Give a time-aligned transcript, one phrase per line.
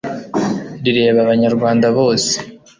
[0.83, 2.33] rireba abanyarwanda bose